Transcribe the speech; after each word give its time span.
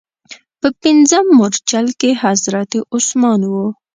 په 0.59 0.67
پنځم 0.83 1.25
مورچل 1.37 1.87
کې 1.99 2.11
حضرت 2.23 2.71
عثمان 2.95 3.41
و. 3.51 3.53